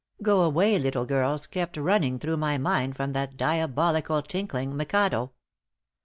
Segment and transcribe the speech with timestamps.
[0.23, 5.33] "Go away, little girls," kept running through my mind from that diabolical, tinkling "Mikado."